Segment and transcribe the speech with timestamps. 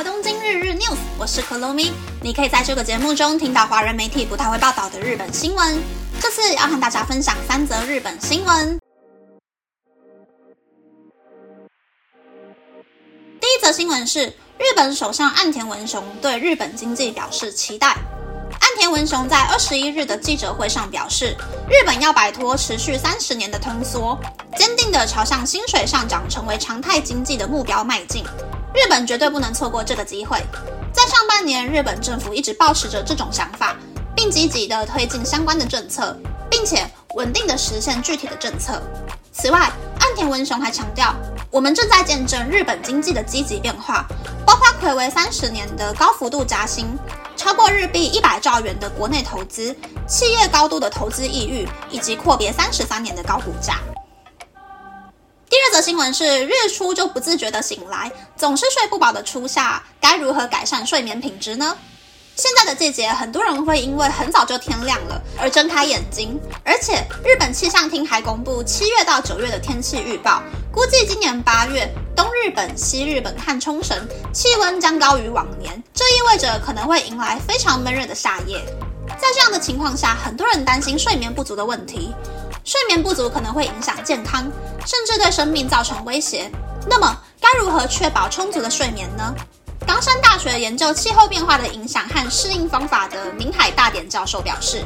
[0.00, 1.90] 到东京日日 news，我是 Kolomi。
[2.22, 5.78] 你可以在这个节目中听到华人媒体不太会报道的日本新闻。
[6.18, 8.78] 这次要和大家分享三则日本新闻。
[13.42, 17.88] 第一则新闻是日本首相岸田文雄对日本经济表示期待。
[17.88, 21.36] 岸田文雄在二十一日的记者会上表示，
[21.68, 24.18] 日本要摆脱持续三十年的通缩，
[24.56, 28.24] 坚定地朝向薪水上涨成为常态经济的目标迈进。
[28.72, 30.38] 日本绝对不能错过这个机会。
[30.92, 33.76] 在上半年，日本政府一直保持着这种想法，
[34.14, 36.16] 并积极地推进相关的政策，
[36.50, 38.80] 并且稳定地实现具体的政策。
[39.32, 39.70] 此外，
[40.00, 41.14] 岸田文雄还强调，
[41.50, 44.06] 我们正在见证日本经济的积极变化，
[44.44, 46.86] 包括暌违三十年的高幅度加薪，
[47.36, 49.74] 超过日币一百兆元的国内投资，
[50.06, 53.78] 企业高度的投资意欲，以及阔别三十三年的高股价。
[55.80, 61.76] 新闻是：日出就不自觉的醒来，总是睡不饱的初夏，该如何改善睡眠品质呢？
[62.36, 70.42] 现在的季节，很多人会因为很早就天亮了而睁开眼睛，而且日本气象厅还公布七月到九月的天气预报，
[70.72, 73.96] 估计今年八月东日本、西日本和冲绳
[74.32, 78.62] 气温将高于往年，这意味着可能会迎来非常闷热的夏夜。
[79.20, 82.14] 在这样的情况下，很多人担心睡眠不足的问题。
[82.80, 84.50] 睡眠不足可能会影响健康，
[84.86, 86.50] 甚至对生命造成威胁。
[86.88, 89.34] 那么，该如何确保充足的睡眠呢？
[89.86, 94.82] 冈山大学研究气候变化的影响和适应方法的明海大典教授表示，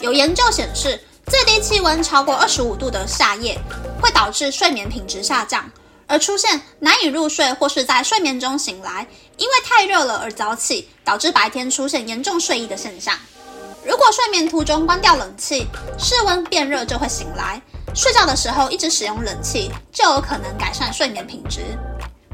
[0.00, 3.58] 有研究显示，最低气温超过二十五度的夏夜
[4.02, 5.64] 会导致睡眠品质下降，
[6.06, 9.06] 而出现难以入睡或是在睡眠中醒来，
[9.38, 13.16] 因为太热了而早起，导致白天出现严重睡意的现象。
[13.84, 15.66] 如果睡眠途中关掉冷气，
[15.98, 17.60] 室温变热就会醒来。
[17.94, 21.60] 睡觉的时候一直使用冷气，就有可能改善睡眠品质。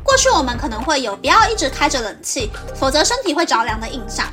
[0.02, 4.26] 过去我们可能会有不要一直开着冷气，否则身体会着凉的印象。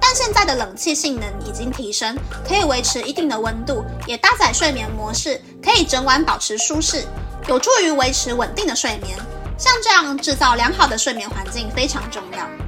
[0.00, 2.16] 但现在的冷气性能已经提升，
[2.46, 7.04] 可以维持一定的温度，也搭载睡眠模式，可以整晚保持舒适，
[7.48, 9.16] 有助于维持稳定的睡眠。
[9.58, 12.65] 像这样制造良好的睡眠环境非常重要。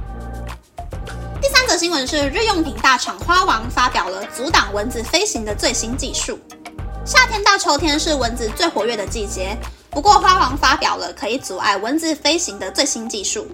[1.69, 6.39] 的新闻是，日用品大厂花王发表了阻挡蚊子飞行的最新技术。
[7.05, 9.55] 夏天到秋天是蚊子最活跃的季节，
[9.91, 13.47] 不过花王发表了可以阻碍蚊子飞行的最新技术，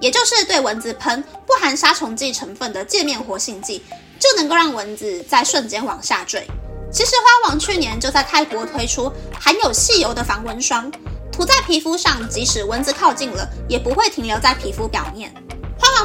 [0.00, 3.82] 也就是对蚊子喷不含杀虫剂成分的界面活性剂，
[4.18, 6.46] 就能够让蚊子在瞬间往下坠。
[6.90, 10.90] 其实花王去年就在泰国推出含有细油的防蚊霜，
[11.30, 15.30] 涂在皮肤上，即使蚊子靠近了，也不会停留在皮肤表面。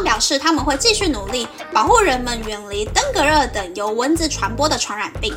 [0.03, 5.33] 表示，他们会继续努力保护人们远离登革热等由蚊子传播的传染病。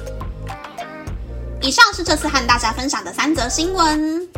[1.62, 4.28] 以上是这次和大家分享的三则新闻。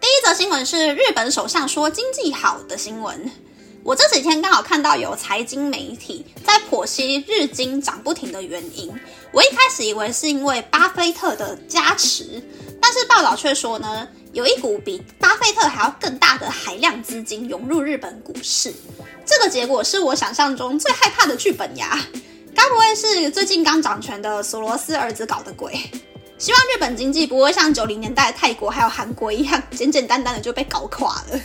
[0.00, 3.30] 第一则新闻是日本首相说经济好的新闻。
[3.84, 8.90] 我这几天刚好看到有财经媒体在剖析日经涨不停的原因。
[9.30, 12.42] 我一开始以为是因为巴菲特的加持，
[12.80, 18.72] 但是报道却说呢，有一股比巴菲特还要更大的海量资金涌入日本股市。
[19.26, 22.00] 这个结果是我想象中最害怕的剧本呀！
[22.54, 25.78] 该不会是最近刚掌权的索罗斯儿子搞的鬼？
[26.38, 31.40] 希望日本经济不会像九零年代的泰国还有韩国一样，简简单单的就被搞垮了。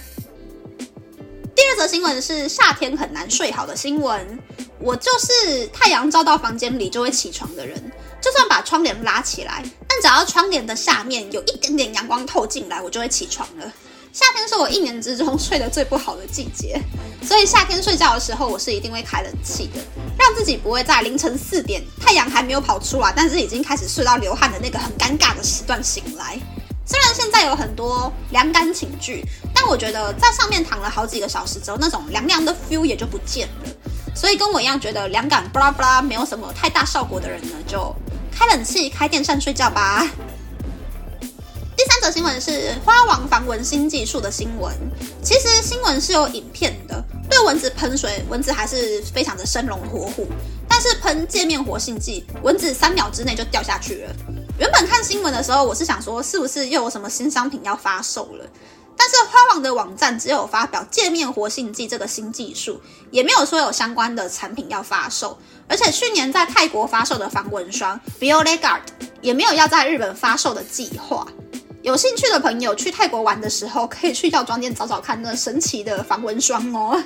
[1.90, 4.40] 新闻是夏天很难睡好的新闻。
[4.78, 7.76] 我就是太阳照到房间里就会起床的人，
[8.22, 13.74] 就算把窗帘拉起来，但只要窗帘的下面有一点点阳光透进来，我就会起床了。
[14.14, 16.80] 夏天是我一年之中睡得最不好的季节，
[17.24, 19.82] 所以夏天睡觉的时候，我是一定会开冷气的，
[20.16, 26.40] 让自己不会在凌晨四点太阳还没有跑出来，但是已经开始睡到流汗的那个很尴尬的时段醒来。
[26.90, 29.24] 虽然现在有很多凉感寝具，
[29.54, 33.70] 但我觉得在上面躺了好几个小时之后，那种凉凉的 feel 也就不见了。
[34.16, 37.96] 所以跟我一样觉得凉感巴拉巴拉没有什么太大效果的人呢，就
[38.32, 40.04] 开冷气、开电扇睡觉吧。
[41.78, 44.74] 第三则新闻是花王防蚊新技术的新闻。
[45.22, 50.28] 其实新闻是有影片的，对蚊子喷水，蚊子还是非常的生龙活虎。
[50.68, 54.16] 但是喷界面活性剂，蚊子三秒之内就掉下去了。
[54.60, 58.46] 原本看新闻的时候，我是想说，是不是又有什么新商品要发售了？
[58.98, 65.38] 但是花王的网站只有发表界面活性剂这个新技术，也没有说有相关的产品要发售。
[65.70, 68.82] 而且去年在泰国发售的防蚊霜 BioLegard
[69.22, 71.26] 也没有要在日本发售的计划。
[71.82, 77.02] 有兴趣的朋友去泰国玩的时候，可以去药妆店找找看那神奇的防蚊霜哦。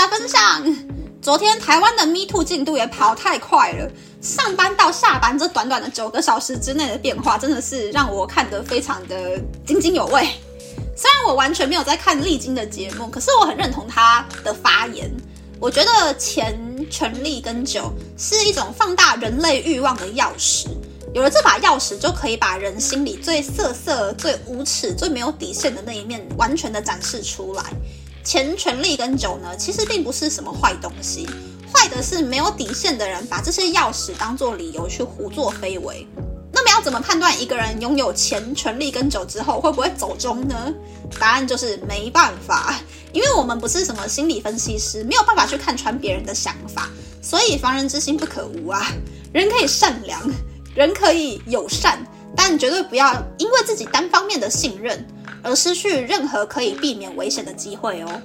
[0.00, 0.76] 家分享。
[1.20, 3.90] 昨天台湾的 Me Too 进度也跑太快了，
[4.22, 10.26] 上班到下班这短短的九个小时之内的变化，真的是让我看得非常的津津有味。
[10.96, 15.10] 虽然我完全没有在看历经的节目，可是我很认同他的发言。
[15.60, 16.58] 我觉得钱、
[16.88, 20.68] 权力跟酒是一种放大人类欲望的钥匙。
[21.12, 27.64] 有了这把钥匙，就可以把人心里最色色、最无耻、最没有底线的那一面完全的展示出来。
[28.22, 31.28] 钱、权力跟酒呢，其实并不是什么坏东西，
[31.72, 36.06] 坏的是没有底线的人把这些钥匙当做理由去胡作非为。
[36.52, 40.72] 那么要怎么判断一个人拥有钱、权力跟酒之后会不会走中呢？
[41.18, 42.74] 答案就是没办法，
[43.12, 46.90] 因为我们不是什么心理分析师，没有办法去看穿别人的想法，
[47.22, 48.92] 所以防人之心不可无啊。
[49.32, 50.20] 人可以善良。
[50.72, 51.98] 人可以友善，
[52.36, 55.04] 但绝对不要因为自己单方面的信任
[55.42, 58.22] 而失去任何可以避免危险的机会哦。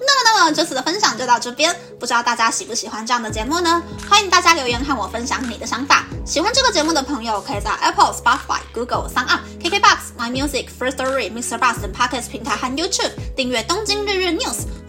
[0.00, 3.82] 那么，那么这次的分享就到这边，不知道大家喜不喜欢这样的节目呢？
[4.08, 6.06] 欢迎大家留言和我分享你的想法。
[6.24, 11.58] 喜欢这个节目的朋友，可以在 Apple、Spotify、Google、s o n d KKBox、My Music、First Story、Mr.
[11.58, 14.40] Bus 等 Podcast 平台和 YouTube 订阅《东京日日 News》，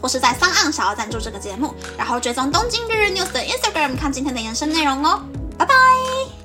[0.02, 5.22] 或是在 s o n 想要赞助这个节目，然后追踪《东京日日 News》的 Instagram 看今天的延伸内容哦。
[5.58, 6.39] 拜拜。